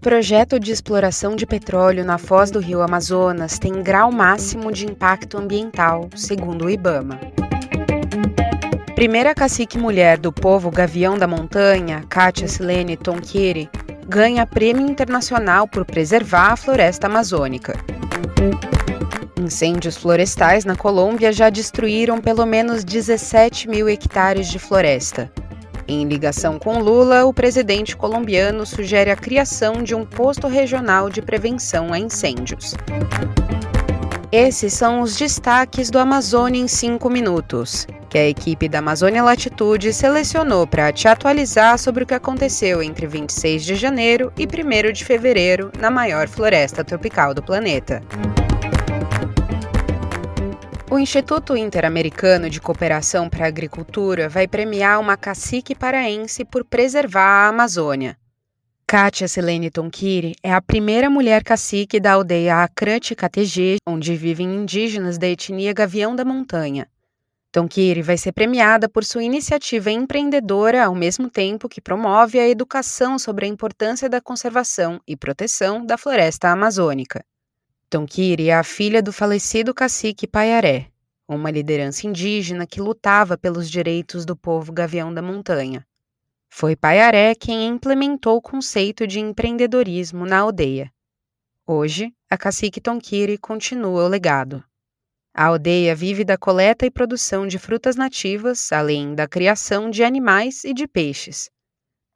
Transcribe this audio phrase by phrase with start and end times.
[0.00, 5.38] Projeto de exploração de petróleo na foz do rio Amazonas tem grau máximo de impacto
[5.38, 7.18] ambiental, segundo o IBAMA.
[8.94, 13.68] Primeira cacique mulher do povo Gavião da Montanha, Kátia Silene Tonquiri,
[14.06, 17.74] ganha prêmio internacional por preservar a floresta amazônica.
[19.40, 25.30] Incêndios florestais na Colômbia já destruíram pelo menos 17 mil hectares de floresta.
[25.86, 31.20] Em ligação com Lula, o presidente colombiano sugere a criação de um posto regional de
[31.20, 32.74] prevenção a incêndios.
[34.32, 39.92] Esses são os destaques do Amazônia em 5 minutos, que a equipe da Amazônia Latitude
[39.92, 45.04] selecionou para te atualizar sobre o que aconteceu entre 26 de janeiro e 1 de
[45.04, 48.02] fevereiro na maior floresta tropical do planeta.
[50.94, 57.46] O Instituto Interamericano de Cooperação para a Agricultura vai premiar uma cacique paraense por preservar
[57.46, 58.16] a Amazônia.
[58.86, 65.18] Kátia Selene Tonquiri é a primeira mulher cacique da aldeia Acrante Categê, onde vivem indígenas
[65.18, 66.86] da etnia Gavião da Montanha.
[67.50, 73.18] Tonquiri vai ser premiada por sua iniciativa empreendedora ao mesmo tempo que promove a educação
[73.18, 77.24] sobre a importância da conservação e proteção da floresta amazônica.
[77.90, 80.90] Tonquiri é a filha do falecido cacique Paiaré,
[81.28, 85.86] uma liderança indígena que lutava pelos direitos do povo gavião da montanha.
[86.48, 90.92] Foi Paiaré quem implementou o conceito de empreendedorismo na aldeia.
[91.66, 94.62] Hoje, a cacique Tonquiri continua o legado.
[95.32, 100.62] A aldeia vive da coleta e produção de frutas nativas, além da criação de animais
[100.64, 101.50] e de peixes.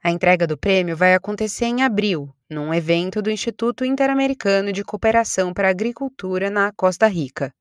[0.08, 5.52] A entrega do prêmio vai acontecer em abril, num evento do Instituto Interamericano de Cooperação
[5.52, 7.52] para a Agricultura na Costa Rica.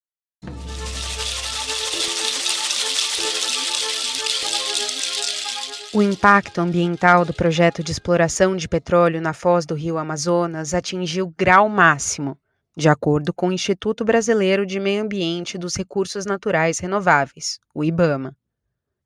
[5.93, 11.33] O impacto ambiental do projeto de exploração de petróleo na foz do rio Amazonas atingiu
[11.37, 12.37] grau máximo,
[12.77, 18.33] de acordo com o Instituto Brasileiro de Meio Ambiente dos Recursos Naturais Renováveis, o IBAMA.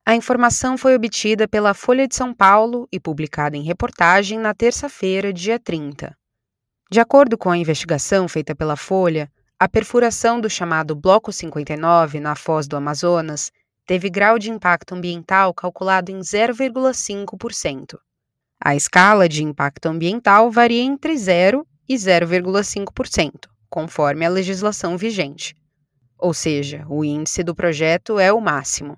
[0.03, 5.31] A informação foi obtida pela Folha de São Paulo e publicada em reportagem na terça-feira,
[5.31, 6.17] dia 30.
[6.89, 12.35] De acordo com a investigação feita pela Folha, a perfuração do chamado Bloco 59 na
[12.35, 13.51] foz do Amazonas
[13.85, 17.99] teve grau de impacto ambiental calculado em 0,5%.
[18.59, 25.55] A escala de impacto ambiental varia entre 0 e 0,5%, conforme a legislação vigente.
[26.17, 28.97] Ou seja, o índice do projeto é o máximo.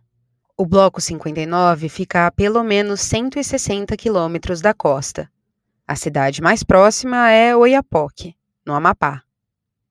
[0.56, 5.28] O Bloco 59 fica a pelo menos 160 quilômetros da costa.
[5.88, 9.24] A cidade mais próxima é Oiapoque, no Amapá.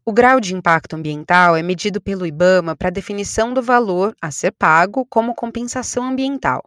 [0.05, 4.53] O grau de impacto ambiental é medido pelo IBAMA para definição do valor a ser
[4.53, 6.63] pago como compensação ambiental.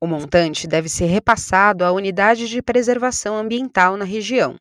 [0.00, 4.58] O montante deve ser repassado à unidade de preservação ambiental na região.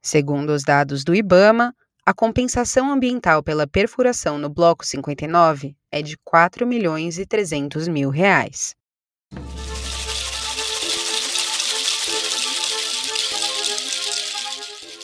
[0.00, 1.74] Segundo os dados do IBAMA,
[2.08, 8.08] a compensação ambiental pela perfuração no Bloco 59 é de 4 milhões e 300 mil
[8.08, 8.74] reais.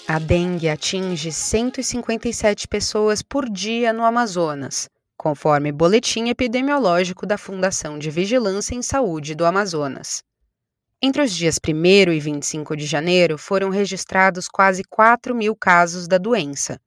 [0.09, 8.11] A dengue atinge 157 pessoas por dia no Amazonas, conforme boletim epidemiológico da Fundação de
[8.11, 10.23] Vigilância em Saúde do Amazonas.
[11.03, 16.17] Entre os dias 1 e 25 de janeiro foram registrados quase 4 mil casos da
[16.17, 16.81] doença,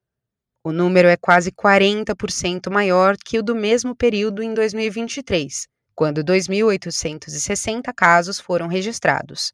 [0.67, 7.93] o número é quase 40% maior que o do mesmo período em 2023, quando 2.860
[7.95, 9.53] casos foram registrados.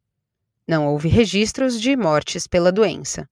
[0.67, 3.29] Não houve registros de mortes pela doença.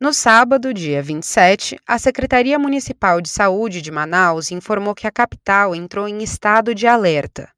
[0.00, 5.76] No sábado, dia 27, a Secretaria Municipal de Saúde de Manaus informou que a capital
[5.76, 7.48] entrou em estado de alerta.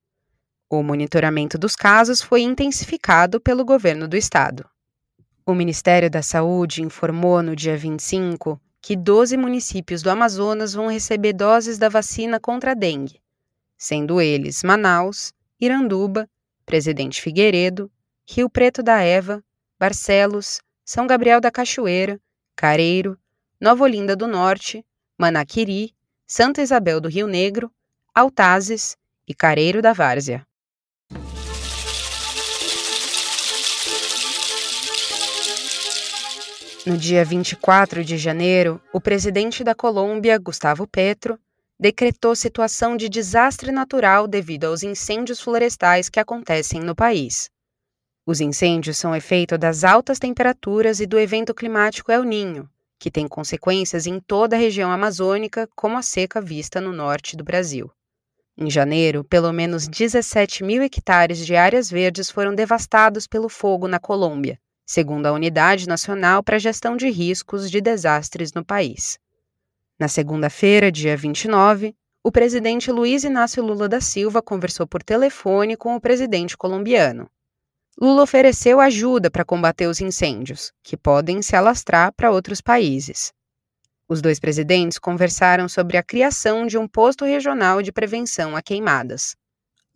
[0.68, 4.68] O monitoramento dos casos foi intensificado pelo governo do estado.
[5.46, 11.34] O Ministério da Saúde informou no dia 25 que 12 municípios do Amazonas vão receber
[11.34, 13.20] doses da vacina contra a dengue,
[13.76, 16.26] sendo eles Manaus, Iranduba,
[16.64, 17.90] Presidente Figueiredo,
[18.26, 19.44] Rio Preto da Eva,
[19.78, 22.18] Barcelos, São Gabriel da Cachoeira,
[22.56, 23.18] Careiro,
[23.60, 24.82] Nova Olinda do Norte,
[25.18, 25.94] Manaquiri,
[26.26, 27.70] Santa Isabel do Rio Negro,
[28.14, 28.96] Altazes
[29.28, 30.47] e Careiro da Várzea.
[36.88, 41.38] No dia 24 de janeiro, o presidente da Colômbia, Gustavo Petro,
[41.78, 47.50] decretou situação de desastre natural devido aos incêndios florestais que acontecem no país.
[48.24, 52.66] Os incêndios são efeito das altas temperaturas e do evento climático El Ninho,
[52.98, 57.44] que tem consequências em toda a região amazônica, como a seca vista no norte do
[57.44, 57.90] Brasil.
[58.56, 63.98] Em janeiro, pelo menos 17 mil hectares de áreas verdes foram devastados pelo fogo na
[63.98, 64.58] Colômbia,
[64.88, 69.18] segundo a Unidade Nacional para a Gestão de Riscos de Desastres no país.
[70.00, 71.94] Na segunda-feira, dia 29,
[72.24, 77.28] o presidente Luiz Inácio Lula da Silva conversou por telefone com o presidente colombiano.
[78.00, 83.30] Lula ofereceu ajuda para combater os incêndios, que podem se alastrar para outros países.
[84.08, 89.36] Os dois presidentes conversaram sobre a criação de um posto regional de prevenção a queimadas.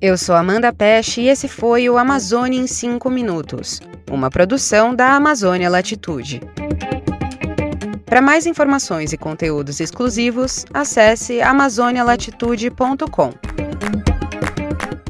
[0.00, 3.80] Eu sou Amanda Peste e esse foi o Amazônia em 5 Minutos,
[4.10, 6.40] uma produção da Amazônia Latitude.
[8.14, 13.32] Para mais informações e conteúdos exclusivos, acesse amazonialatitude.com.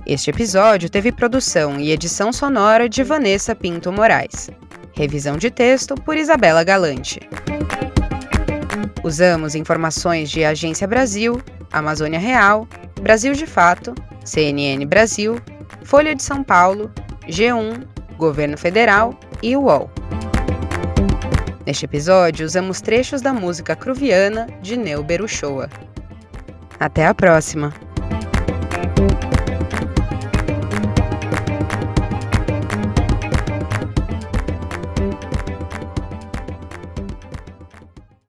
[0.06, 4.48] Este episódio teve produção e edição sonora de Vanessa Pinto Moraes.
[4.94, 7.20] Revisão de texto por Isabela Galante.
[9.02, 12.66] Usamos informações de Agência Brasil, Amazônia Real,
[13.02, 15.38] Brasil de Fato, CNN Brasil,
[15.82, 16.90] Folha de São Paulo,
[17.28, 17.86] G1,
[18.16, 19.90] Governo Federal e UOL.
[21.66, 25.70] Neste episódio, usamos trechos da música Cruviana de Neuber Uchoa.
[26.78, 27.72] Até a próxima!